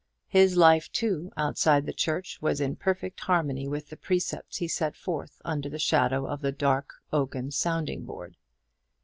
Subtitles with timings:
[0.29, 4.95] His life, too, outside the church was in perfect harmony with the precepts he set
[4.95, 8.35] forth under the shadow of the dark oaken sounding board.